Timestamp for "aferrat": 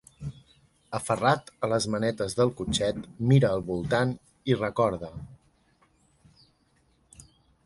0.99-1.51